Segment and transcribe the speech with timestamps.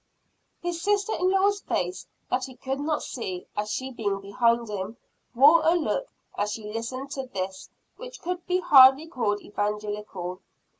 [0.63, 4.97] His sister in law's face, that he could not see, she being behind him,
[5.35, 10.41] wore a look as she listened to this, which could be hardly called evangelical.